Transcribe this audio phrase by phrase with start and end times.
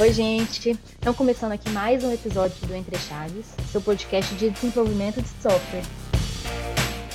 [0.00, 0.70] Oi, gente!
[0.70, 5.82] Estão começando aqui mais um episódio do Entre Chaves, seu podcast de desenvolvimento de software.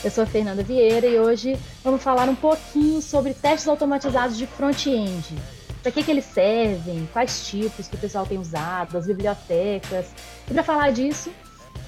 [0.04, 4.46] Eu sou a Fernanda Vieira e hoje vamos falar um pouquinho sobre testes automatizados de
[4.46, 5.33] front-end.
[5.82, 10.07] Para que, que eles servem, quais tipos que o pessoal tem usado, as bibliotecas.
[10.52, 11.31] E para falar disso,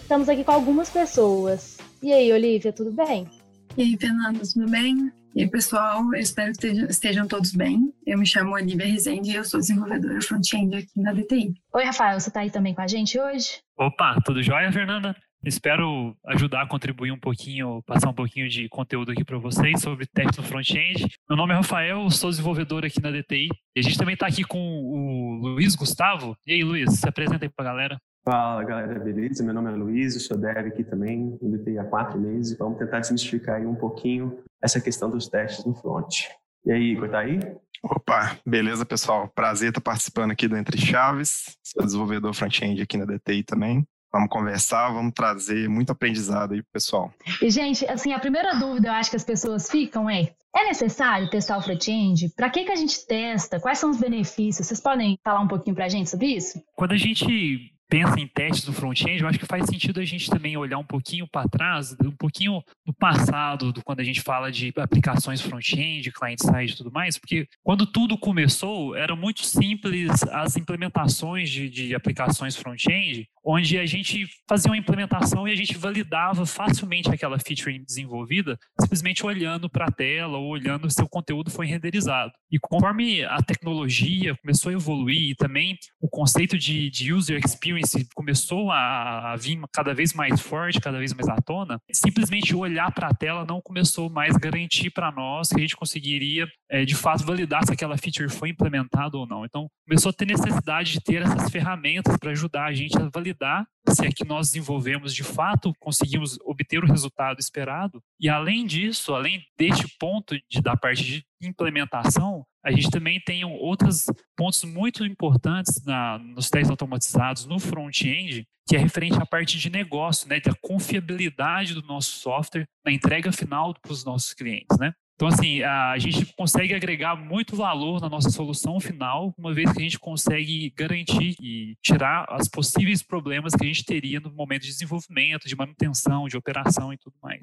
[0.02, 1.75] estamos aqui com algumas pessoas.
[2.02, 3.30] E aí, Olivia, tudo bem?
[3.76, 5.12] E aí, Fernanda, tudo bem?
[5.35, 7.93] E aí, pessoal, eu espero que estejam todos bem.
[8.07, 11.53] Eu me chamo Olivia Rezende e eu sou desenvolvedora front-end aqui na DTI.
[11.73, 13.59] Oi, Rafael, você está aí também com a gente hoje?
[13.77, 15.13] Opa, tudo jóia, Fernanda?
[15.43, 20.05] Espero ajudar a contribuir um pouquinho, passar um pouquinho de conteúdo aqui para vocês sobre
[20.05, 21.05] teste no front-end.
[21.29, 23.49] Meu nome é Rafael, sou desenvolvedor aqui na DTI.
[23.76, 26.34] E a gente também está aqui com o Luiz Gustavo.
[26.48, 27.98] E aí, Luiz, se apresenta aí para a galera.
[28.27, 29.43] Fala galera, beleza?
[29.43, 32.57] Meu nome é Luiz, eu sou dev aqui também, no DTI há quatro meses.
[32.57, 36.23] Vamos tentar desmistificar aí um pouquinho essa questão dos testes no front.
[36.65, 37.40] E aí, Igor, tá aí?
[37.84, 39.27] Opa, beleza, pessoal?
[39.27, 41.55] Prazer estar participando aqui do Entre Chaves.
[41.63, 43.87] Sou desenvolvedor front-end aqui na DTI também.
[44.12, 47.13] Vamos conversar, vamos trazer muito aprendizado aí pro pessoal.
[47.39, 51.29] E, gente, assim, a primeira dúvida eu acho que as pessoas ficam é: é necessário
[51.29, 52.34] testar o front-end?
[52.35, 53.60] Para que, que a gente testa?
[53.60, 54.65] Quais são os benefícios?
[54.65, 56.60] Vocês podem falar um pouquinho para a gente sobre isso?
[56.76, 60.30] Quando a gente pensa em testes no front-end, eu acho que faz sentido a gente
[60.30, 64.52] também olhar um pouquinho para trás, um pouquinho no passado, do, quando a gente fala
[64.52, 70.58] de aplicações front-end, client-side e tudo mais, porque quando tudo começou, era muito simples as
[70.58, 76.46] implementações de, de aplicações front-end, onde a gente fazia uma implementação e a gente validava
[76.46, 81.68] facilmente aquela feature desenvolvida, simplesmente olhando para a tela ou olhando se o conteúdo foi
[81.68, 82.31] renderizado.
[82.51, 88.07] E conforme a tecnologia começou a evoluir e também o conceito de, de user experience
[88.16, 92.91] começou a, a, vir cada vez mais forte, cada vez mais à tona, simplesmente olhar
[92.91, 96.84] para a tela não começou mais a garantir para nós que a gente conseguiria é,
[96.84, 99.45] de fato validar se aquela feature foi implementada ou não.
[99.45, 103.34] Então começou a ter necessidade de ter essas ferramentas para ajudar a gente a validar
[103.35, 108.01] validar se é que nós desenvolvemos de fato conseguimos obter o resultado esperado.
[108.19, 113.45] E além disso, além deste ponto de, da parte de implementação, a gente também tem
[113.45, 119.59] outros pontos muito importantes na, nos testes automatizados no front-end, que é referente à parte
[119.59, 124.78] de negócio, né, da confiabilidade do nosso software na entrega final para os nossos clientes,
[124.79, 124.94] né?
[125.15, 129.79] Então, assim, a gente consegue agregar muito valor na nossa solução final, uma vez que
[129.79, 134.63] a gente consegue garantir e tirar os possíveis problemas que a gente teria no momento
[134.63, 137.39] de desenvolvimento, de manutenção, de operação e tudo mais.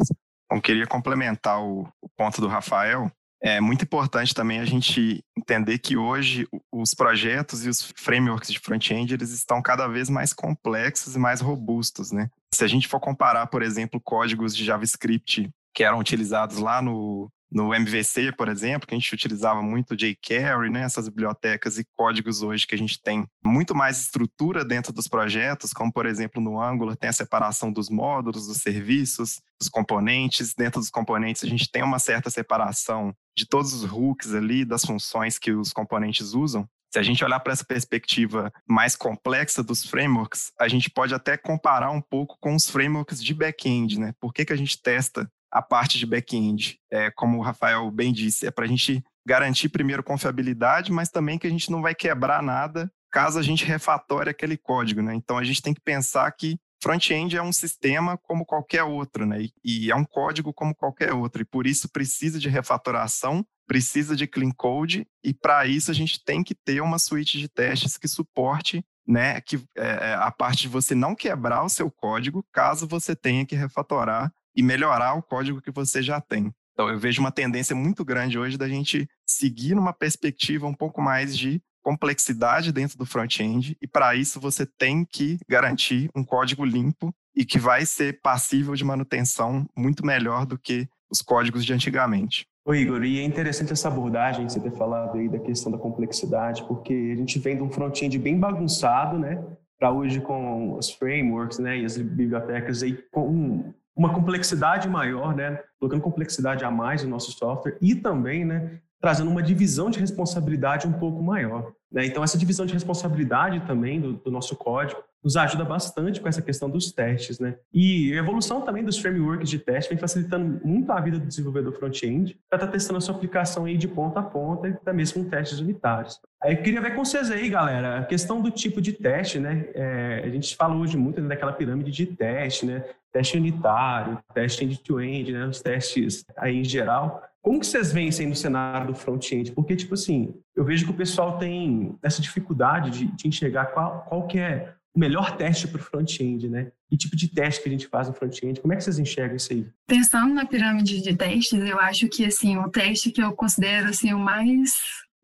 [0.50, 3.10] Bom, queria complementar o, o ponto do Rafael.
[3.42, 8.60] É muito importante também a gente entender que hoje os projetos e os frameworks de
[8.60, 12.28] front-end eles estão cada vez mais complexos e mais robustos, né?
[12.54, 17.32] Se a gente for comparar, por exemplo, códigos de JavaScript que eram utilizados lá no,
[17.52, 22.42] no MVC, por exemplo, que a gente utilizava muito jQuery, né, essas bibliotecas e códigos
[22.42, 26.60] hoje que a gente tem muito mais estrutura dentro dos projetos, como por exemplo no
[26.60, 30.54] Angular tem a separação dos módulos, dos serviços, dos componentes.
[30.54, 34.84] Dentro dos componentes a gente tem uma certa separação de todos os hooks ali, das
[34.84, 36.66] funções que os componentes usam.
[36.92, 41.38] Se a gente olhar para essa perspectiva mais complexa dos frameworks, a gente pode até
[41.38, 44.12] comparar um pouco com os frameworks de back-end, né?
[44.20, 46.80] Por que, que a gente testa a parte de back-end.
[46.90, 51.38] É, como o Rafael bem disse, é para a gente garantir primeiro confiabilidade, mas também
[51.38, 55.14] que a gente não vai quebrar nada caso a gente refatore aquele código, né?
[55.14, 59.48] Então a gente tem que pensar que front-end é um sistema como qualquer outro, né?
[59.62, 64.26] E é um código como qualquer outro, e por isso precisa de refatoração, precisa de
[64.26, 68.08] clean code, e para isso a gente tem que ter uma suíte de testes que
[68.08, 72.86] suporte né, que é, é a parte de você não quebrar o seu código caso
[72.86, 76.52] você tenha que refatorar e melhorar o código que você já tem.
[76.72, 81.02] Então, eu vejo uma tendência muito grande hoje da gente seguir numa perspectiva um pouco
[81.02, 86.64] mais de complexidade dentro do front-end, e para isso você tem que garantir um código
[86.64, 91.72] limpo e que vai ser passível de manutenção muito melhor do que os códigos de
[91.72, 92.46] antigamente.
[92.64, 96.62] Ô Igor, e é interessante essa abordagem, você ter falado aí da questão da complexidade,
[96.69, 99.44] porque a gente vem de um front-end bem bagunçado, né,
[99.76, 105.60] para hoje com os frameworks, né, e as bibliotecas aí com uma complexidade maior, né?
[105.78, 108.80] Colocando complexidade a mais no nosso software e também, né?
[109.00, 111.72] Trazendo uma divisão de responsabilidade um pouco maior.
[111.90, 112.06] Né?
[112.06, 116.42] Então, essa divisão de responsabilidade também do, do nosso código nos ajuda bastante com essa
[116.42, 117.56] questão dos testes, né?
[117.72, 121.72] E a evolução também dos frameworks de teste vem facilitando muito a vida do desenvolvedor
[121.74, 124.92] front-end para estar tá testando a sua aplicação aí de ponta a ponta e até
[124.92, 126.19] mesmo com testes unitários.
[126.42, 129.66] Aí eu queria ver com vocês aí, galera, a questão do tipo de teste, né?
[129.74, 132.84] É, a gente fala hoje muito né, daquela pirâmide de teste, né?
[133.12, 135.46] Teste unitário, teste end-to-end, -end, né?
[135.46, 137.22] Os testes aí em geral.
[137.40, 139.50] Como que vocês aí no cenário do front-end?
[139.52, 144.04] Porque, tipo assim, eu vejo que o pessoal tem essa dificuldade de, de enxergar qual,
[144.08, 146.70] qual que é o melhor teste para o front-end, né?
[146.88, 148.60] Que tipo de teste que a gente faz no front-end?
[148.60, 149.66] Como é que vocês enxergam isso aí?
[149.86, 154.12] Pensando na pirâmide de testes, eu acho que assim o teste que eu considero assim
[154.12, 154.74] o mais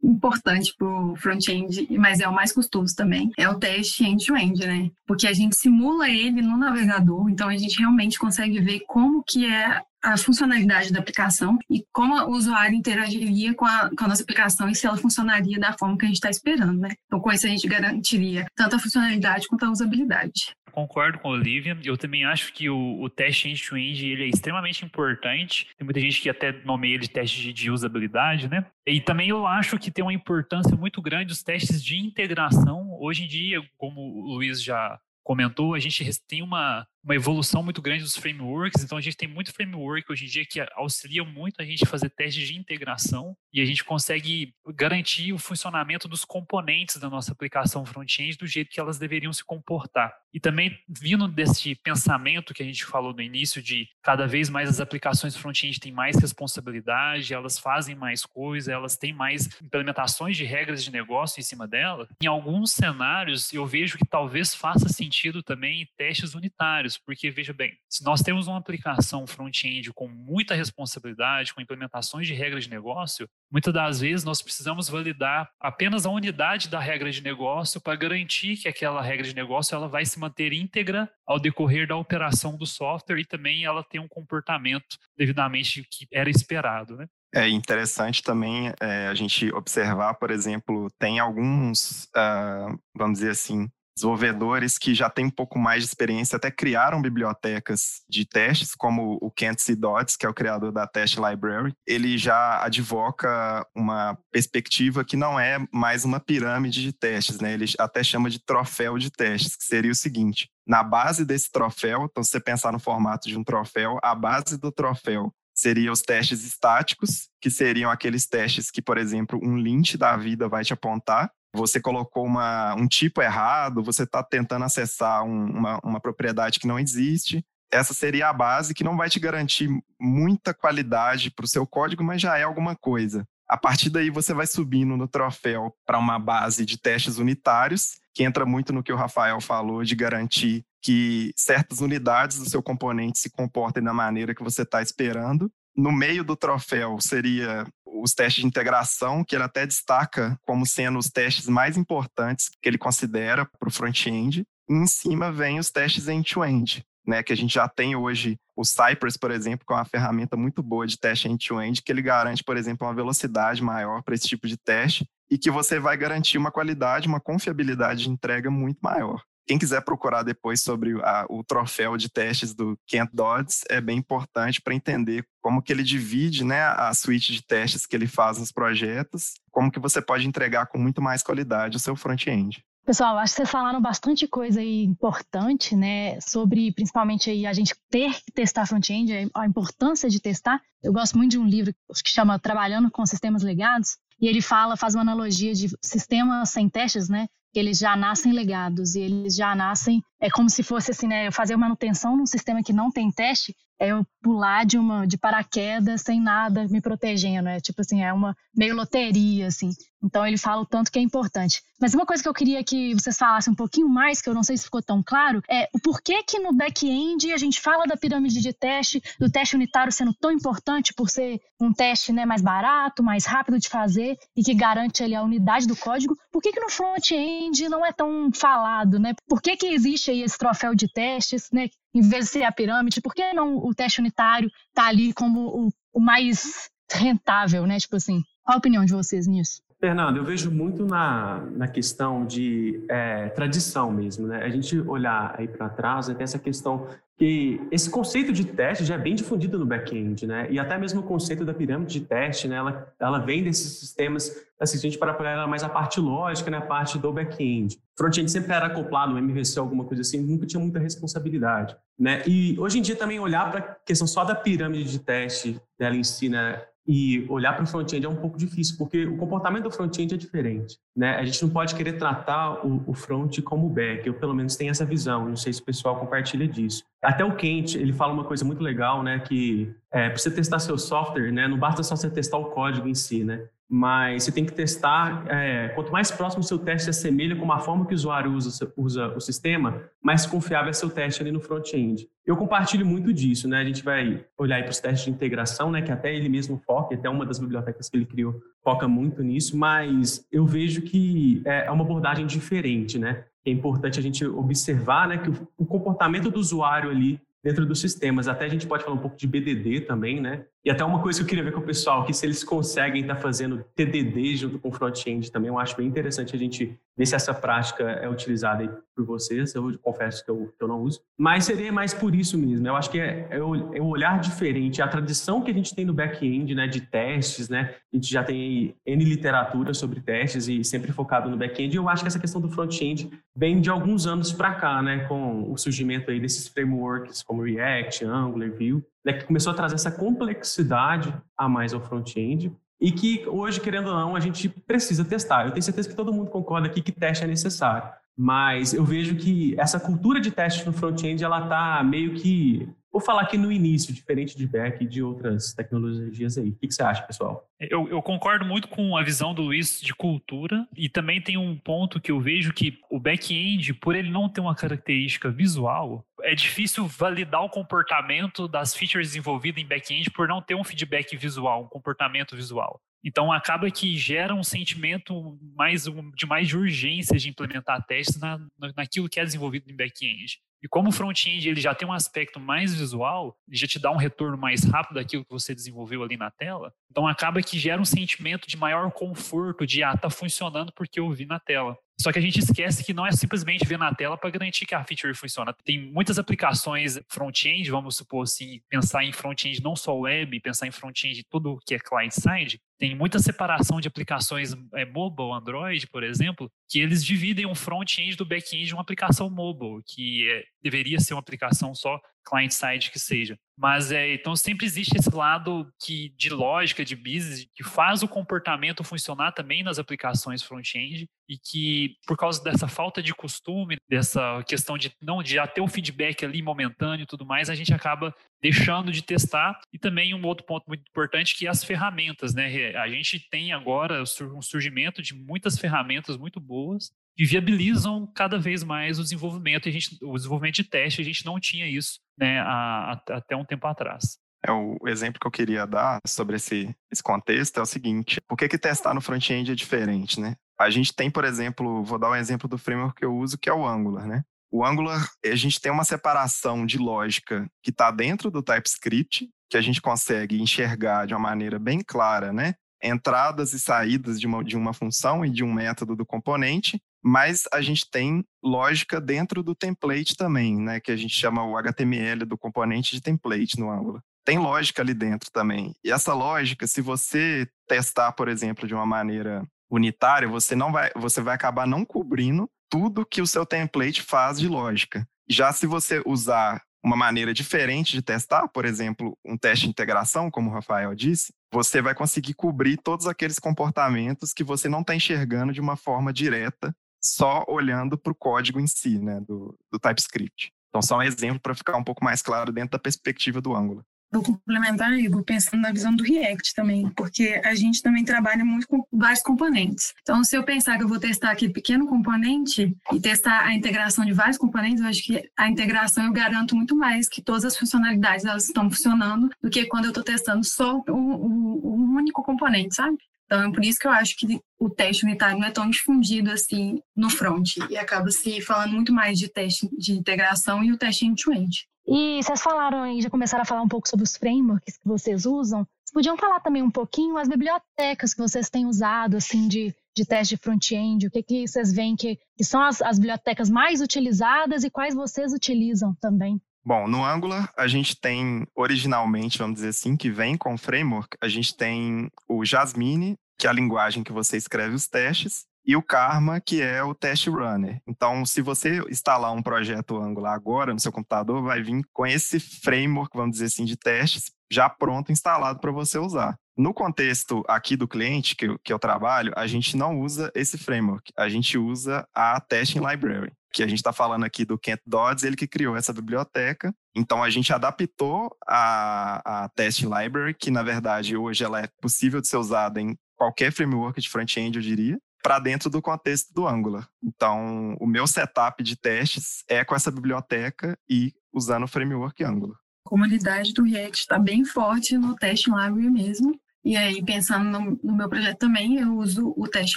[0.02, 4.66] importante para o front-end, mas é o mais custoso também, é o teste end-to-end, -end,
[4.66, 4.90] né?
[5.06, 9.44] Porque a gente simula ele no navegador, então a gente realmente consegue ver como que
[9.46, 14.22] é a funcionalidade da aplicação e como o usuário interagiria com a, com a nossa
[14.22, 16.90] aplicação e se ela funcionaria da forma que a gente está esperando, né?
[17.06, 20.52] Então, com isso a gente garantiria tanto a funcionalidade quanto a usabilidade.
[20.70, 21.76] Concordo com a Olivia.
[21.82, 25.66] Eu também acho que o, o teste end-to-end -end, ele é extremamente importante.
[25.76, 28.64] Tem muita gente que até nomeia ele de teste de, de usabilidade, né?
[28.86, 32.96] E também eu acho que tem uma importância muito grande os testes de integração.
[33.00, 37.80] Hoje em dia, como o Luiz já comentou, a gente tem uma, uma evolução muito
[37.80, 41.60] grande dos frameworks, então a gente tem muito framework hoje em dia que auxilia muito
[41.60, 46.24] a gente a fazer testes de integração e a gente consegue garantir o funcionamento dos
[46.24, 50.14] componentes da nossa aplicação front-end do jeito que elas deveriam se comportar.
[50.32, 54.68] E também vindo desse pensamento que a gente falou no início de cada vez mais
[54.68, 60.44] as aplicações front-end têm mais responsabilidade, elas fazem mais coisa, elas têm mais implementações de
[60.44, 62.08] regras de negócio em cima dela.
[62.22, 67.52] Em alguns cenários eu vejo que talvez faça sentido sentido também testes unitários, porque veja
[67.52, 72.70] bem, se nós temos uma aplicação front-end com muita responsabilidade, com implementações de regras de
[72.70, 77.96] negócio, muitas das vezes nós precisamos validar apenas a unidade da regra de negócio para
[77.96, 82.56] garantir que aquela regra de negócio ela vai se manter íntegra ao decorrer da operação
[82.56, 87.06] do software e também ela tem um comportamento devidamente que era esperado, né?
[87.34, 93.68] É interessante também é, a gente observar, por exemplo, tem alguns, uh, vamos dizer assim,
[93.98, 99.18] desenvolvedores que já têm um pouco mais de experiência até criaram bibliotecas de testes, como
[99.20, 99.74] o Kent C.
[99.76, 101.72] Dodds, que é o criador da Test Library.
[101.86, 107.52] Ele já advoca uma perspectiva que não é mais uma pirâmide de testes, né?
[107.52, 112.06] Ele até chama de troféu de testes, que seria o seguinte: na base desse troféu,
[112.10, 116.00] então se você pensar no formato de um troféu, a base do troféu seriam os
[116.00, 120.72] testes estáticos, que seriam aqueles testes que, por exemplo, um lint da vida vai te
[120.72, 126.58] apontar você colocou uma, um tipo errado, você está tentando acessar um, uma, uma propriedade
[126.58, 127.44] que não existe.
[127.70, 129.68] Essa seria a base que não vai te garantir
[130.00, 133.26] muita qualidade para o seu código, mas já é alguma coisa.
[133.48, 138.22] A partir daí, você vai subindo no troféu para uma base de testes unitários, que
[138.22, 143.18] entra muito no que o Rafael falou de garantir que certas unidades do seu componente
[143.18, 145.50] se comportem da maneira que você está esperando.
[145.74, 147.66] No meio do troféu seria
[148.02, 152.68] os testes de integração, que ele até destaca como sendo os testes mais importantes que
[152.68, 154.44] ele considera para o front-end.
[154.68, 158.64] E em cima vem os testes end-to-end, né, que a gente já tem hoje o
[158.64, 162.44] Cypress, por exemplo, que é uma ferramenta muito boa de teste end-to-end, que ele garante,
[162.44, 166.38] por exemplo, uma velocidade maior para esse tipo de teste e que você vai garantir
[166.38, 169.22] uma qualidade, uma confiabilidade de entrega muito maior.
[169.48, 173.96] Quem quiser procurar depois sobre a, o troféu de testes do Kent Dodds, é bem
[173.96, 178.38] importante para entender como que ele divide né, a suíte de testes que ele faz
[178.38, 182.62] nos projetos, como que você pode entregar com muito mais qualidade o seu front-end.
[182.84, 187.74] Pessoal, acho que vocês falaram bastante coisa aí importante, né, sobre principalmente aí a gente
[187.90, 190.60] ter que testar front-end, a importância de testar.
[190.82, 194.76] Eu gosto muito de um livro que chama Trabalhando com Sistemas Legados, e ele fala,
[194.76, 199.54] faz uma analogia de sistemas sem testes, né, eles já nascem legados e eles já
[199.54, 203.54] nascem é como se fosse assim, né, fazer manutenção num sistema que não tem teste,
[203.80, 208.12] é eu pular de uma de paraquedas sem nada me protegendo, é tipo assim, é
[208.12, 209.70] uma meio loteria assim.
[210.02, 211.60] Então ele fala o tanto que é importante.
[211.80, 214.42] Mas uma coisa que eu queria que vocês falassem um pouquinho mais, que eu não
[214.42, 217.96] sei se ficou tão claro, é o porquê que no back-end a gente fala da
[217.96, 222.42] pirâmide de teste, do teste unitário sendo tão importante por ser um teste né, mais
[222.42, 226.16] barato, mais rápido de fazer e que garante ali a unidade do código.
[226.32, 229.14] Por que, que no front-end não é tão falado, né?
[229.28, 231.68] Por que, que existe aí esse troféu de testes, né?
[231.94, 235.66] Em vez de ser a pirâmide, por que não o teste unitário tá ali como
[235.66, 237.78] o, o mais rentável, né?
[237.78, 239.62] Tipo assim, qual a opinião de vocês nisso?
[239.80, 244.42] Fernando, eu vejo muito na, na questão de é, tradição mesmo, né?
[244.42, 248.96] A gente olhar aí para trás, até essa questão que esse conceito de teste já
[248.96, 250.48] é bem difundido no back-end, né?
[250.50, 252.56] E até mesmo o conceito da pirâmide de teste, né?
[252.56, 256.58] Ela, ela vem desses sistemas, assim, a gente para pegar mais a parte lógica, né?
[256.58, 257.78] A parte do back-end.
[257.96, 262.22] Front-end sempre era acoplado, no MVC, alguma coisa assim, nunca tinha muita responsabilidade, né?
[262.26, 265.94] E hoje em dia também olhar para a questão só da pirâmide de teste dela
[265.94, 266.62] em si, né?
[266.88, 270.16] E olhar para o front-end é um pouco difícil, porque o comportamento do front-end é
[270.16, 270.78] diferente.
[270.96, 271.16] Né?
[271.16, 274.70] A gente não pode querer tratar o, o front como back, eu pelo menos tenho
[274.70, 276.82] essa visão, não sei se o pessoal compartilha disso.
[277.02, 280.58] Até o Kent, ele fala uma coisa muito legal, né, que é, para você testar
[280.60, 283.44] seu software, né, não basta só você testar o código em si, né?
[283.68, 285.26] Mas você tem que testar.
[285.28, 288.32] É, quanto mais próximo o seu teste se assemelha com a forma que o usuário
[288.32, 292.08] usa, usa o sistema, mais confiável é seu teste ali no front-end.
[292.24, 293.60] Eu compartilho muito disso, né?
[293.60, 295.82] A gente vai olhar para os testes de integração, né?
[295.82, 299.56] Que até ele mesmo foca, até uma das bibliotecas que ele criou foca muito nisso,
[299.56, 303.24] mas eu vejo que é, é uma abordagem diferente, né?
[303.44, 307.80] É importante a gente observar, né, que o, o comportamento do usuário ali dentro dos
[307.80, 308.28] sistemas.
[308.28, 310.44] Até a gente pode falar um pouco de BDD também, né?
[310.64, 313.02] E até uma coisa que eu queria ver com o pessoal, que se eles conseguem
[313.02, 317.14] estar fazendo TDD junto com front-end também, eu acho bem interessante a gente ver se
[317.14, 319.54] essa prática é utilizada aí por vocês.
[319.54, 321.00] Eu confesso que eu, que eu não uso.
[321.16, 322.66] Mas seria mais por isso mesmo.
[322.66, 325.84] Eu acho que é, é, o, é olhar diferente, a tradição que a gente tem
[325.84, 327.74] no back-end, né, de testes, né?
[327.92, 331.76] A gente já tem N literatura sobre testes e sempre focado no back-end.
[331.76, 335.52] Eu acho que essa questão do front-end vem de alguns anos para cá, né, com
[335.52, 339.90] o surgimento aí desses frameworks como React, Angular, Vue, né, que começou a trazer essa
[339.90, 345.46] complexidade a mais ao front-end e que hoje, querendo ou não, a gente precisa testar.
[345.46, 349.16] Eu tenho certeza que todo mundo concorda aqui que teste é necessário, mas eu vejo
[349.16, 353.52] que essa cultura de teste no front-end ela está meio que Vou falar aqui no
[353.52, 356.48] início, diferente de back e de outras tecnologias aí.
[356.50, 357.46] O que, você acha, pessoal?
[357.60, 361.56] Eu, eu, concordo muito com a visão do Luiz de cultura e também tem um
[361.56, 366.34] ponto que eu vejo que o back-end, por ele não ter uma característica visual, é
[366.34, 371.64] difícil validar o comportamento das features desenvolvidas em back-end por não ter um feedback visual,
[371.64, 372.80] um comportamento visual.
[373.04, 378.40] Então acaba que gera um sentimento mais de mais urgência de implementar testes na,
[378.76, 380.38] naquilo que é desenvolvido em back-end.
[380.62, 383.96] E como o front-end ele já tem um aspecto mais visual, já te dá um
[383.96, 387.84] retorno mais rápido daquilo que você desenvolveu ali na tela, então acaba que gera um
[387.84, 391.76] sentimento de maior conforto, de ah, tá funcionando porque eu vi na tela.
[392.00, 394.74] Só que a gente esquece que não é simplesmente ver na tela para garantir que
[394.74, 395.52] a feature funciona.
[395.64, 400.70] Tem muitas aplicações front-end, vamos supor assim, pensar em front-end não só web, pensar em
[400.70, 402.60] front-end tudo que é client-side.
[402.78, 408.16] Tem muita separação de aplicações é, mobile, Android, por exemplo, que eles dividem um front-end
[408.16, 412.98] do back-end de uma aplicação mobile, que é, deveria ser uma aplicação só client-side que
[412.98, 413.38] seja.
[413.56, 418.08] Mas é, então sempre existe esse lado que de lógica, de business, que faz o
[418.08, 424.44] comportamento funcionar também nas aplicações front-end e que por causa dessa falta de costume, dessa
[424.46, 427.74] questão de não de já ter o feedback ali momentâneo e tudo mais, a gente
[427.74, 429.58] acaba deixando de testar.
[429.72, 432.48] E também um outro ponto muito importante que é as ferramentas, né?
[432.76, 438.62] A gente tem agora um surgimento de muitas ferramentas muito boas que viabilizam cada vez
[438.62, 439.68] mais o desenvolvimento.
[439.68, 443.36] A gente, o desenvolvimento de teste, a gente não tinha isso né, a, a, até
[443.36, 444.18] um tempo atrás.
[444.46, 448.36] É o exemplo que eu queria dar sobre esse, esse contexto é o seguinte: por
[448.36, 450.36] que, que testar no front-end é diferente, né?
[450.58, 453.48] A gente tem, por exemplo, vou dar um exemplo do framework que eu uso, que
[453.48, 454.22] é o Angular, né?
[454.50, 459.56] O Angular, a gente tem uma separação de lógica que está dentro do TypeScript, que
[459.56, 462.54] a gente consegue enxergar de uma maneira bem clara, né?
[462.82, 467.44] Entradas e saídas de uma, de uma função e de um método do componente, mas
[467.52, 472.24] a gente tem lógica dentro do template também, né, que a gente chama o HTML
[472.24, 474.02] do componente de template no Angular.
[474.24, 475.74] Tem lógica ali dentro também.
[475.82, 480.90] E essa lógica, se você testar, por exemplo, de uma maneira unitária, você não vai,
[480.94, 485.06] você vai acabar não cobrindo tudo que o seu template faz de lógica.
[485.28, 490.30] Já se você usar uma maneira diferente de testar, por exemplo, um teste de integração,
[490.30, 494.94] como o Rafael disse, você vai conseguir cobrir todos aqueles comportamentos que você não está
[494.94, 499.78] enxergando de uma forma direta só olhando para o código em si, né, do, do
[499.78, 500.52] TypeScript.
[500.68, 503.84] Então, só um exemplo para ficar um pouco mais claro dentro da perspectiva do Angular.
[504.10, 508.66] Vou complementar, Igor, pensando na visão do React também, porque a gente também trabalha muito
[508.66, 509.92] com vários componentes.
[510.00, 514.06] Então, se eu pensar que eu vou testar aquele pequeno componente e testar a integração
[514.06, 517.56] de vários componentes, eu acho que a integração eu garanto muito mais que todas as
[517.56, 522.96] funcionalidades elas estão funcionando do que quando eu estou testando só um único componente, sabe?
[523.26, 526.30] Então, é por isso que eu acho que o teste unitário não é tão difundido
[526.30, 530.78] assim no front e acaba se falando muito mais de teste de integração e o
[530.78, 531.68] teste end-to-end.
[531.90, 535.24] E vocês falaram aí, já começaram a falar um pouco sobre os frameworks que vocês
[535.24, 535.60] usam.
[535.60, 540.04] Vocês podiam falar também um pouquinho as bibliotecas que vocês têm usado, assim, de, de
[540.04, 543.80] teste de front-end, o que, que vocês veem que, que são as, as bibliotecas mais
[543.80, 546.38] utilizadas e quais vocês utilizam também?
[546.62, 551.16] Bom, no Angular, a gente tem, originalmente, vamos dizer assim, que vem com o framework,
[551.22, 555.76] a gente tem o Jasmine, que é a linguagem que você escreve os testes, e
[555.76, 557.78] o Karma, que é o test runner.
[557.86, 562.40] Então, se você instalar um projeto Angular agora no seu computador, vai vir com esse
[562.40, 566.38] framework, vamos dizer assim, de testes já pronto instalado para você usar.
[566.56, 570.56] No contexto aqui do cliente que eu, que eu trabalho, a gente não usa esse
[570.56, 574.80] framework, a gente usa a Testing Library, que a gente está falando aqui do Kent
[574.86, 576.74] Dodds, ele que criou essa biblioteca.
[576.96, 582.22] Então a gente adaptou a, a Testing Library, que na verdade hoje ela é possível
[582.22, 586.46] de ser usada em qualquer framework de front-end, eu diria para dentro do contexto do
[586.46, 586.88] Angular.
[587.02, 592.56] Então, o meu setup de testes é com essa biblioteca e usando o framework Angular.
[592.86, 596.38] A comunidade do React está bem forte no Test Library mesmo.
[596.64, 599.76] E aí, pensando no, no, meu projeto também, eu uso o Test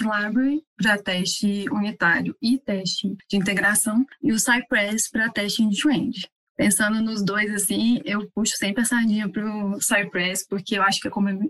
[0.00, 6.28] Library para teste unitário e teste de integração, e o Cypress para teste end-to-end.
[6.62, 11.00] Pensando nos dois, assim, eu puxo sempre a sardinha para o Cypress, porque eu acho
[11.00, 11.08] que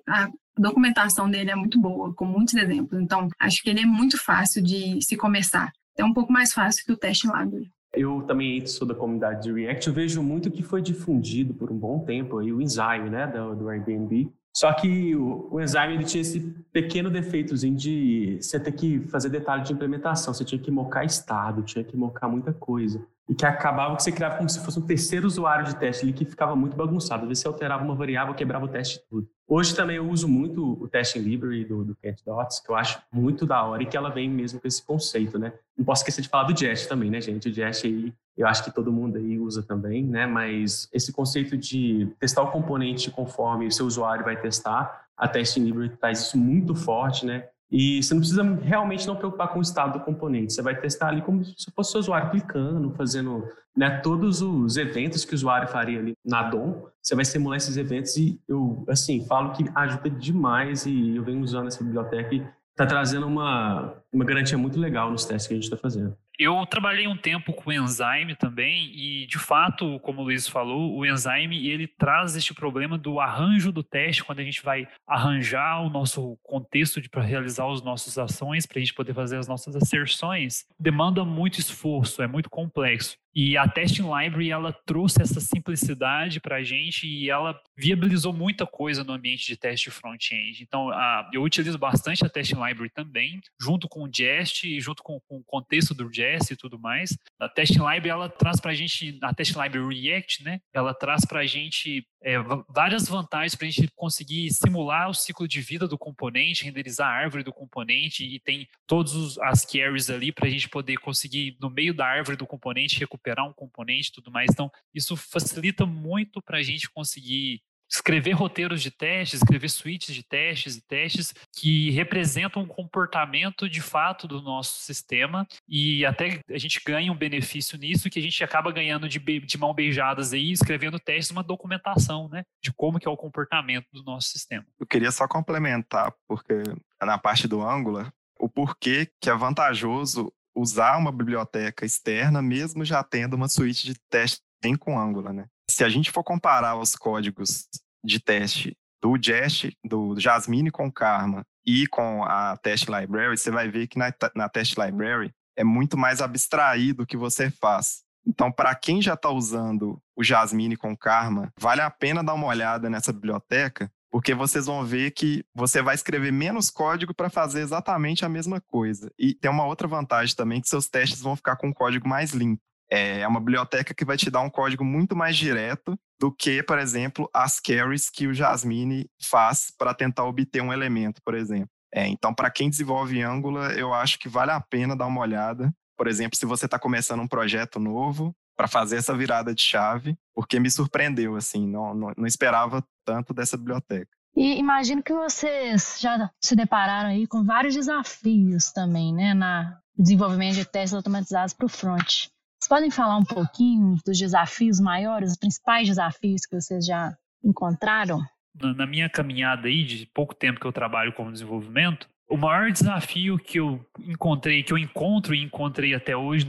[0.09, 0.29] a,
[0.59, 2.99] documentação dele é muito boa, com muitos exemplos.
[2.99, 5.71] Então, acho que ele é muito fácil de se começar.
[5.99, 7.71] É um pouco mais fácil que o teste library.
[7.93, 9.89] Eu também sou da comunidade de React.
[9.89, 13.55] Eu vejo muito que foi difundido por um bom tempo aí o Enzyme, né, do,
[13.55, 14.33] do Airbnb.
[14.55, 16.41] Só que o, o Enzyme ele tinha esse
[16.73, 20.33] pequeno defeitozinho de você ter que fazer detalhe de implementação.
[20.33, 24.13] Você tinha que mocar estado, tinha que mocar muita coisa e que acabava que você
[24.13, 27.23] criava como se fosse um terceiro usuário de teste ali que ficava muito bagunçado.
[27.23, 29.29] Às vezes você alterava uma variável, quebrava o teste tudo.
[29.47, 33.01] Hoje também eu uso muito o Testing Library do, do Kent Dots, que eu acho
[33.13, 35.53] muito da hora e que ela vem mesmo com esse conceito, né?
[35.77, 37.49] Não posso esquecer de falar do Jest também, né, gente?
[37.49, 40.27] O Jest aí, eu acho que todo mundo aí usa também, né?
[40.27, 45.65] Mas esse conceito de testar o componente conforme o seu usuário vai testar, a Testing
[45.65, 47.47] Library traz isso muito forte, né?
[47.73, 50.53] E você não precisa realmente não preocupar com o estado do componente.
[50.53, 55.25] Você vai testar ali como se fosse o usuário clicando, fazendo né, todos os eventos
[55.25, 56.83] que o usuário faria ali na DOM.
[57.01, 61.41] Você vai simular esses eventos e eu, assim, falo que ajuda demais e eu venho
[61.41, 65.57] usando essa biblioteca e está trazendo uma, uma garantia muito legal nos testes que a
[65.57, 66.15] gente está fazendo.
[66.43, 70.93] Eu trabalhei um tempo com o Enzyme também e, de fato, como o Luiz falou,
[70.93, 75.81] o Enzyme ele traz este problema do arranjo do teste quando a gente vai arranjar
[75.83, 79.77] o nosso contexto para realizar as nossas ações, para a gente poder fazer as nossas
[79.77, 83.22] asserções, demanda muito esforço, é muito complexo.
[83.35, 88.67] E a Testing Library ela trouxe essa simplicidade para a gente e ela viabilizou muita
[88.67, 90.63] coisa no ambiente de teste front-end.
[90.63, 95.03] Então, a, eu utilizo bastante a Testing Library também, junto com o Jest e junto
[95.03, 97.17] com, com o contexto do Jest e tudo mais.
[97.41, 100.61] A Testing Library ela traz para a gente, a Testing Library React, né?
[100.73, 102.37] Ela traz para a gente é,
[102.69, 107.13] várias vantagens para a gente conseguir simular o ciclo de vida do componente, renderizar a
[107.13, 111.71] árvore do componente e tem todas as carries ali para a gente poder conseguir, no
[111.71, 114.51] meio da árvore do componente, recuperar um componente e tudo mais.
[114.51, 120.23] Então, isso facilita muito para a gente conseguir escrever roteiros de testes, escrever suítes de
[120.23, 126.59] testes e testes que representam um comportamento de fato do nosso sistema e até a
[126.59, 130.53] gente ganha um benefício nisso que a gente acaba ganhando de, de mão beijadas aí,
[130.53, 134.65] escrevendo testes, uma documentação, né, de como que é o comportamento do nosso sistema.
[134.81, 136.63] Eu queria só complementar, porque
[137.03, 143.03] na parte do Angular, o porquê que é vantajoso usar uma biblioteca externa, mesmo já
[143.03, 145.47] tendo uma suíte de testes bem com Angular, né?
[145.69, 147.67] Se a gente for comparar os códigos
[148.05, 153.69] de teste do Jest, do Jasmine com Karma e com a Test Library, você vai
[153.69, 158.03] ver que na, na Test Library é muito mais abstraído o que você faz.
[158.27, 162.47] Então, para quem já está usando o Jasmine com Karma, vale a pena dar uma
[162.47, 167.63] olhada nessa biblioteca, porque vocês vão ver que você vai escrever menos código para fazer
[167.63, 169.11] exatamente a mesma coisa.
[169.19, 172.33] E tem uma outra vantagem também, que seus testes vão ficar com um código mais
[172.33, 172.61] limpo.
[172.91, 176.79] É uma biblioteca que vai te dar um código muito mais direto do que, por
[176.79, 181.71] exemplo, as carries que o Jasmine faz para tentar obter um elemento, por exemplo.
[181.95, 185.73] É, então, para quem desenvolve Angular, eu acho que vale a pena dar uma olhada.
[185.97, 190.17] Por exemplo, se você está começando um projeto novo, para fazer essa virada de chave,
[190.35, 194.11] porque me surpreendeu, assim, não, não, não esperava tanto dessa biblioteca.
[194.35, 200.55] E imagino que vocês já se depararam aí com vários desafios também, né, na desenvolvimento
[200.55, 202.29] de testes automatizados para o front.
[202.59, 208.21] Vocês podem falar um pouquinho dos desafios maiores, os principais desafios que vocês já encontraram?
[208.55, 213.37] Na minha caminhada aí, de pouco tempo que eu trabalho com desenvolvimento, o maior desafio
[213.37, 216.47] que eu encontrei, que eu encontro e encontrei até hoje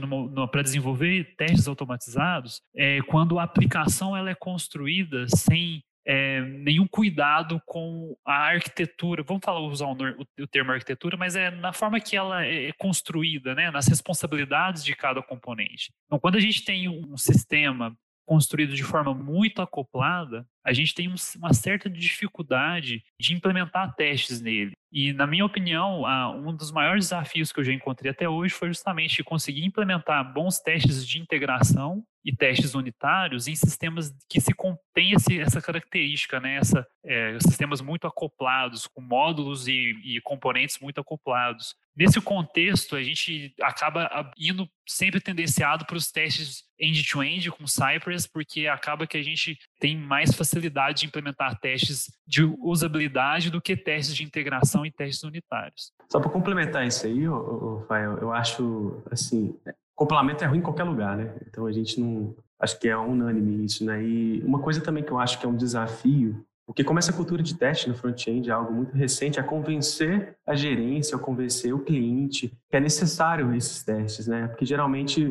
[0.50, 7.60] para desenvolver testes automatizados é quando a aplicação ela é construída sem é, nenhum cuidado
[7.66, 9.22] com a arquitetura.
[9.22, 9.96] Vamos falar usar o,
[10.40, 14.94] o, termo arquitetura, mas é na forma que ela é construída, né, nas responsabilidades de
[14.94, 15.92] cada componente.
[16.06, 21.12] Então, quando a gente tem um sistema construído de forma muito acoplada, a gente tem
[21.36, 24.72] uma certa dificuldade de implementar testes nele.
[24.90, 26.04] E, na minha opinião,
[26.36, 30.60] um dos maiores desafios que eu já encontrei até hoje foi justamente conseguir implementar bons
[30.60, 36.56] testes de integração e testes unitários em sistemas que se contém essa característica, né?
[36.56, 41.74] Essa, é, sistemas muito acoplados, com módulos e, e componentes muito acoplados.
[41.94, 48.26] Nesse contexto, a gente acaba indo sempre tendenciado para os testes end-to-end -end com Cypress,
[48.26, 53.76] porque acaba que a gente tem mais facilidade de implementar testes de usabilidade do que
[53.76, 55.92] testes de integração e testes unitários.
[56.10, 59.54] Só para complementar isso aí, Rafael, eu acho assim,
[59.94, 61.34] complemento é ruim em qualquer lugar, né?
[61.46, 62.34] Então a gente não.
[62.58, 64.02] Acho que é unânime isso, né?
[64.02, 67.42] E uma coisa também que eu acho que é um desafio porque como essa cultura
[67.42, 71.78] de teste no front-end é algo muito recente, é convencer a gerência, ou convencer o
[71.78, 74.48] cliente que é necessário esses testes, né?
[74.48, 75.22] Porque geralmente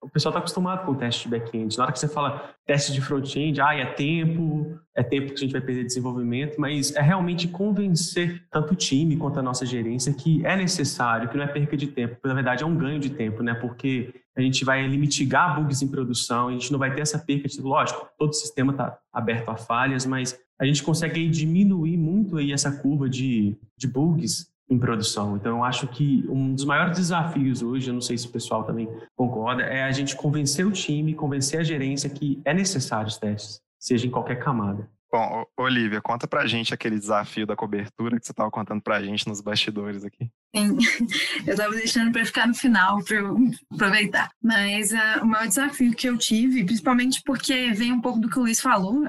[0.00, 1.76] o pessoal está acostumado com o teste de back-end.
[1.76, 5.38] Na hora que você fala teste de front-end, ah, é tempo, é tempo que a
[5.38, 10.14] gente vai perder desenvolvimento, mas é realmente convencer tanto o time quanto a nossa gerência
[10.14, 13.10] que é necessário, que não é perca de tempo, na verdade é um ganho de
[13.10, 13.52] tempo, né?
[13.54, 17.48] Porque a gente vai mitigar bugs em produção, a gente não vai ter essa perca
[17.48, 22.36] de, lógico, todo o sistema está aberto a falhas, mas a gente consegue diminuir muito
[22.36, 25.36] aí essa curva de, de bugs em produção.
[25.36, 28.62] Então, eu acho que um dos maiores desafios hoje, eu não sei se o pessoal
[28.62, 33.18] também concorda, é a gente convencer o time, convencer a gerência que é necessário os
[33.18, 34.88] testes, seja em qualquer camada.
[35.10, 39.26] Bom, Olivia, conta pra gente aquele desafio da cobertura que você estava contando pra gente
[39.26, 40.30] nos bastidores aqui.
[40.54, 40.78] Sim,
[41.46, 43.36] eu estava deixando para ficar no final, para eu
[43.70, 44.30] aproveitar.
[44.42, 48.38] Mas uh, o maior desafio que eu tive, principalmente porque vem um pouco do que
[48.38, 49.08] o Luiz falou, uh,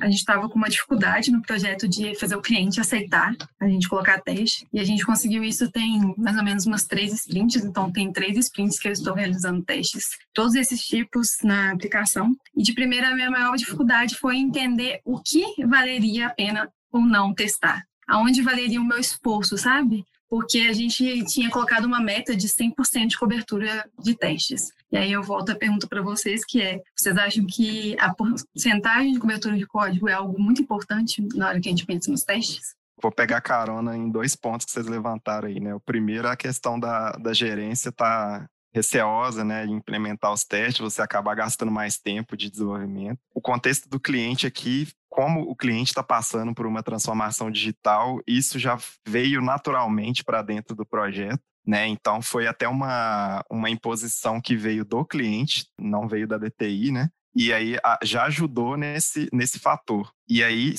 [0.00, 3.88] a gente estava com uma dificuldade no projeto de fazer o cliente aceitar a gente
[3.88, 7.90] colocar teste, e a gente conseguiu isso tem mais ou menos umas três sprints, então
[7.90, 12.32] tem três sprints que eu estou realizando testes, todos esses tipos na aplicação.
[12.56, 17.00] E de primeira, a minha maior dificuldade foi entender o que valeria a pena ou
[17.00, 20.04] não testar aonde valeria o meu esforço, sabe?
[20.28, 24.72] Porque a gente tinha colocado uma meta de 100% de cobertura de testes.
[24.90, 29.12] E aí eu volto a pergunta para vocês, que é, vocês acham que a porcentagem
[29.12, 32.22] de cobertura de código é algo muito importante na hora que a gente pensa nos
[32.22, 32.74] testes?
[33.00, 35.74] Vou pegar carona em dois pontos que vocês levantaram aí, né?
[35.74, 40.80] O primeiro é a questão da, da gerência tá receosa, né, em implementar os testes,
[40.80, 43.18] você acaba gastando mais tempo de desenvolvimento.
[43.34, 48.58] O contexto do cliente aqui como o cliente está passando por uma transformação digital, isso
[48.58, 51.40] já veio naturalmente para dentro do projeto.
[51.66, 51.88] Né?
[51.88, 57.08] Então foi até uma, uma imposição que veio do cliente, não veio da DTI, né?
[57.34, 60.10] E aí já ajudou nesse, nesse fator.
[60.28, 60.74] E aí,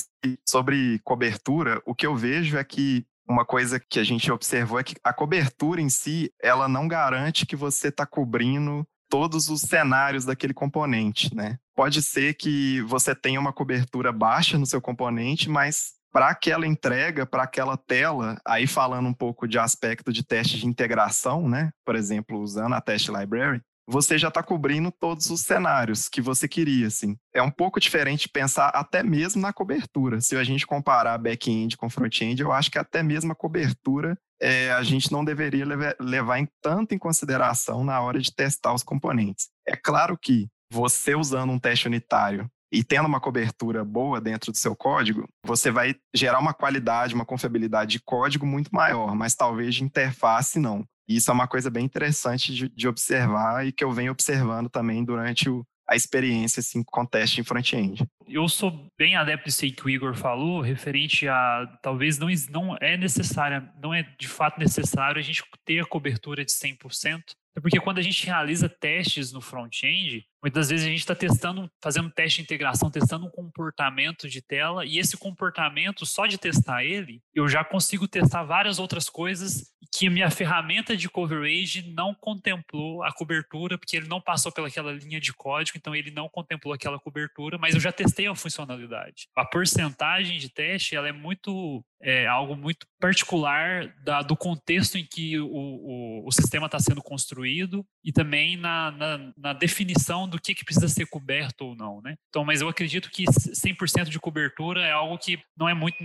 [0.47, 4.83] sobre cobertura, o que eu vejo é que uma coisa que a gente observou é
[4.83, 10.25] que a cobertura em si, ela não garante que você está cobrindo todos os cenários
[10.25, 11.57] daquele componente, né?
[11.75, 17.25] Pode ser que você tenha uma cobertura baixa no seu componente, mas para aquela entrega,
[17.25, 21.71] para aquela tela, aí falando um pouco de aspecto de teste de integração, né?
[21.85, 26.47] Por exemplo, usando a Test Library, você já está cobrindo todos os cenários que você
[26.47, 27.17] queria, assim.
[27.33, 30.19] É um pouco diferente pensar até mesmo na cobertura.
[30.19, 34.71] Se a gente comparar back-end com front-end, eu acho que até mesmo a cobertura é,
[34.71, 35.65] a gente não deveria
[35.99, 39.47] levar, em, tanto em consideração na hora de testar os componentes.
[39.65, 44.57] É claro que você usando um teste unitário e tendo uma cobertura boa dentro do
[44.57, 49.75] seu código, você vai gerar uma qualidade, uma confiabilidade de código muito maior, mas talvez
[49.75, 50.85] de interface não.
[51.07, 54.69] E isso é uma coisa bem interessante de, de observar e que eu venho observando
[54.69, 58.05] também durante o, a experiência assim, com teste em front-end.
[58.27, 62.97] Eu sou bem adepto disso que o Igor falou, referente a talvez não, não é
[62.97, 67.21] necessária, não é de fato necessário a gente ter a cobertura de 100%,
[67.57, 71.69] é porque quando a gente realiza testes no front-end, muitas vezes a gente está testando,
[71.81, 76.83] fazendo teste de integração, testando um comportamento de tela, e esse comportamento, só de testar
[76.83, 82.13] ele, eu já consigo testar várias outras coisas que a minha ferramenta de coverage não
[82.13, 86.73] contemplou a cobertura, porque ele não passou pelaquela linha de código, então ele não contemplou
[86.73, 89.27] aquela cobertura, mas eu já testei a funcionalidade.
[89.35, 95.05] A porcentagem de teste ela é muito é algo muito particular da, do contexto em
[95.05, 100.39] que o, o, o sistema está sendo construído e também na, na, na, definição do
[100.39, 102.15] que, que precisa ser coberto ou não, né?
[102.29, 105.97] Então, mas eu acredito que 100% de cobertura é algo que não é muito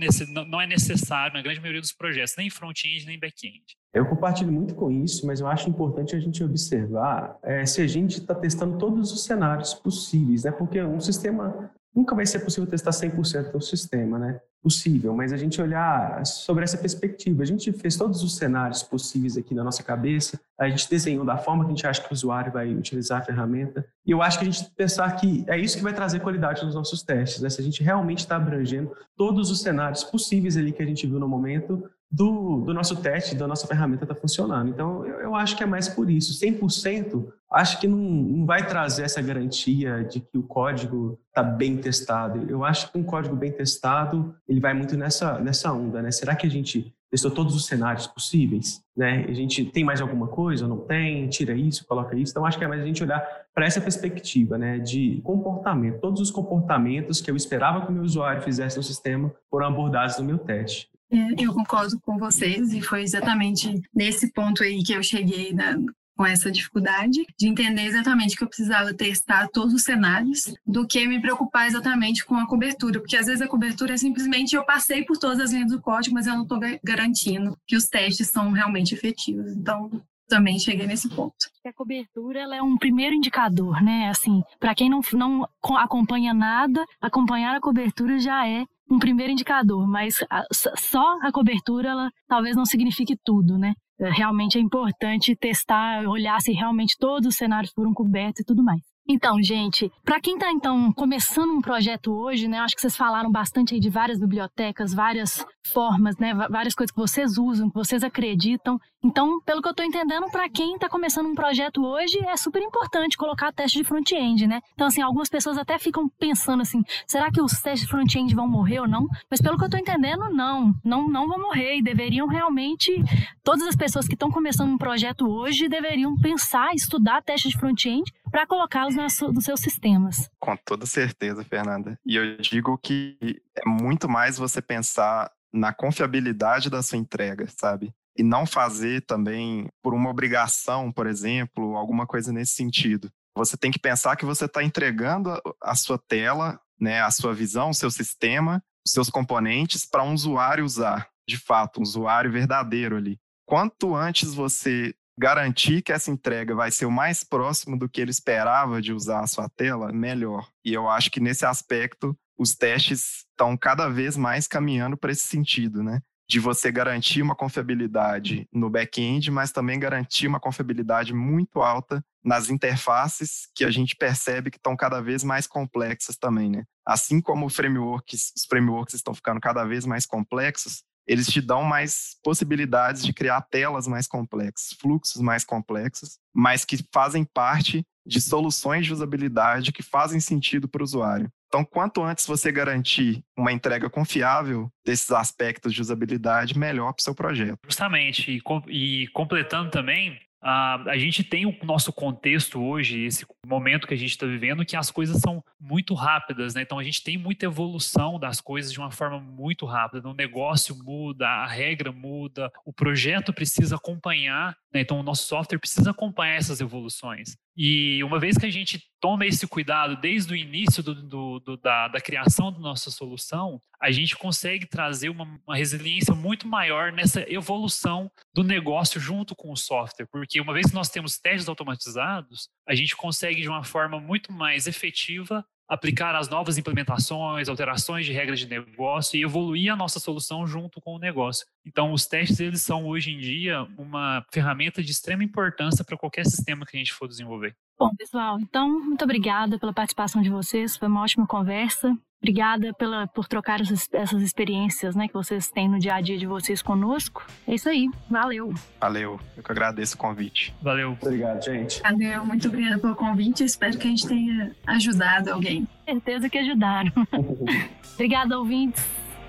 [0.47, 3.63] não é necessário na grande maioria dos projetos, nem front-end nem back-end.
[3.93, 7.87] Eu compartilho muito com isso, mas eu acho importante a gente observar é, se a
[7.87, 10.51] gente está testando todos os cenários possíveis, né?
[10.51, 14.39] Porque um sistema nunca vai ser possível testar 100% do sistema, né?
[14.61, 17.43] Possível, mas a gente olhar sobre essa perspectiva.
[17.43, 21.37] A gente fez todos os cenários possíveis aqui na nossa cabeça, a gente desenhou da
[21.37, 24.39] forma que a gente acha que o usuário vai utilizar a ferramenta, e eu acho
[24.39, 27.49] que a gente pensar que é isso que vai trazer qualidade nos nossos testes, né?
[27.49, 31.19] Se a gente realmente está abrangendo todos os cenários possíveis ali que a gente viu
[31.19, 34.69] no momento, do, do, nosso teste, da nossa ferramenta está funcionando.
[34.69, 36.39] Então, eu, eu, acho que é mais por isso.
[36.39, 41.75] 100% acho que não, não vai trazer essa garantia de que o código está bem
[41.75, 42.45] testado.
[42.47, 46.11] Eu acho que um código bem testado, ele vai muito nessa, nessa onda, né?
[46.11, 48.83] Será que a gente testou todos os cenários possíveis?
[48.95, 49.25] Né?
[49.27, 51.27] A gente tem mais alguma coisa não tem?
[51.29, 52.31] Tira isso, coloca isso.
[52.31, 54.77] Então, acho que é mais a gente olhar para essa perspectiva né?
[54.77, 55.99] de comportamento.
[55.99, 60.19] Todos os comportamentos que eu esperava que o meu usuário fizesse no sistema foram abordados
[60.19, 60.92] no meu teste.
[61.13, 65.77] É, eu concordo com vocês e foi exatamente nesse ponto aí que eu cheguei na,
[66.17, 71.07] com essa dificuldade de entender exatamente que eu precisava testar todos os cenários do que
[71.07, 75.03] me preocupar exatamente com a cobertura, porque às vezes a cobertura é simplesmente eu passei
[75.03, 78.51] por todas as linhas do código, mas eu não estou garantindo que os testes são
[78.51, 79.51] realmente efetivos.
[79.51, 79.91] Então,
[80.27, 81.35] também cheguei nesse ponto.
[81.63, 84.09] A cobertura ela é um primeiro indicador, né?
[84.09, 85.47] Assim, para quem não, não
[85.77, 91.89] acompanha nada, acompanhar a cobertura já é um primeiro indicador, mas a, só a cobertura
[91.89, 93.73] ela talvez não signifique tudo, né?
[93.99, 98.63] É, realmente é importante testar, olhar se realmente todos os cenários foram cobertos e tudo
[98.63, 98.81] mais.
[99.07, 103.29] Então, gente, para quem está então começando um projeto hoje, né, acho que vocês falaram
[103.29, 108.01] bastante aí de várias bibliotecas, várias formas, né, várias coisas que vocês usam, que vocês
[108.01, 108.79] acreditam.
[109.03, 112.61] Então, pelo que eu estou entendendo, para quem está começando um projeto hoje, é super
[112.61, 114.61] importante colocar teste de front-end, né?
[114.73, 118.47] Então, assim, algumas pessoas até ficam pensando assim, será que os testes de front-end vão
[118.47, 119.05] morrer ou não?
[119.29, 123.03] Mas pelo que eu estou entendendo, não, não, não vão morrer e deveriam realmente,
[123.43, 128.09] todas as pessoas que estão começando um projeto hoje deveriam pensar, estudar testes de front-end
[128.31, 130.29] para colocá-los nos seus sistemas.
[130.39, 131.97] Com toda certeza, Fernanda.
[132.05, 133.17] E eu digo que
[133.55, 137.93] é muito mais você pensar na confiabilidade da sua entrega, sabe?
[138.17, 143.09] E não fazer também por uma obrigação, por exemplo, alguma coisa nesse sentido.
[143.35, 147.69] Você tem que pensar que você está entregando a sua tela, né, a sua visão,
[147.69, 152.95] o seu sistema, os seus componentes para um usuário usar, de fato, um usuário verdadeiro
[152.95, 153.19] ali.
[153.45, 158.11] Quanto antes você garantir que essa entrega vai ser o mais próximo do que ele
[158.11, 160.47] esperava de usar a sua tela, melhor.
[160.65, 165.23] E eu acho que nesse aspecto os testes estão cada vez mais caminhando para esse
[165.23, 166.01] sentido, né?
[166.27, 172.49] De você garantir uma confiabilidade no back-end, mas também garantir uma confiabilidade muito alta nas
[172.49, 176.63] interfaces que a gente percebe que estão cada vez mais complexas também, né?
[176.85, 182.17] Assim como frameworks, os frameworks estão ficando cada vez mais complexos, eles te dão mais
[182.23, 188.85] possibilidades de criar telas mais complexas, fluxos mais complexos, mas que fazem parte de soluções
[188.85, 191.31] de usabilidade que fazem sentido para o usuário.
[191.47, 197.03] Então, quanto antes você garantir uma entrega confiável desses aspectos de usabilidade, melhor para o
[197.03, 197.59] seu projeto.
[197.65, 203.87] Justamente, e, e completando também, Uh, a gente tem o nosso contexto hoje, esse momento
[203.87, 206.63] que a gente está vivendo, que as coisas são muito rápidas, né?
[206.63, 210.09] Então a gente tem muita evolução das coisas de uma forma muito rápida.
[210.09, 214.57] O negócio muda, a regra muda, o projeto precisa acompanhar?
[214.81, 217.35] Então o nosso software precisa acompanhar essas evoluções.
[217.55, 221.57] E uma vez que a gente toma esse cuidado desde o início do, do, do,
[221.57, 226.91] da, da, criação da nossa solução, a gente consegue trazer uma, uma, resiliência muito maior
[226.91, 230.07] nessa evolução do negócio junto com o software.
[230.11, 234.31] Porque uma vez que nós temos testes automatizados, a gente consegue de uma forma muito
[234.31, 239.99] mais efetiva aplicar as novas implementações, alterações de regras de negócio e evoluir a nossa
[239.99, 241.45] solução junto com o negócio.
[241.65, 246.25] Então, os testes eles são hoje em dia uma ferramenta de extrema importância para qualquer
[246.25, 247.55] sistema que a gente for desenvolver.
[247.77, 251.97] Bom, pessoal, então muito obrigada pela participação de vocês, foi uma ótima conversa.
[252.23, 256.17] Obrigada pela, por trocar essas, essas experiências né, que vocês têm no dia a dia
[256.17, 257.27] de vocês conosco.
[257.45, 257.89] É isso aí.
[258.09, 258.53] Valeu.
[258.79, 259.19] Valeu.
[259.35, 260.55] Eu que agradeço o convite.
[260.61, 260.97] Valeu.
[261.01, 261.81] Obrigado, gente.
[261.81, 262.25] Valeu.
[262.25, 263.43] Muito obrigada pelo convite.
[263.43, 265.67] Espero que a gente tenha ajudado alguém.
[265.83, 266.93] Certeza que ajudaram.
[267.95, 268.81] Obrigada, ouvintes.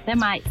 [0.03, 0.45] Até mais.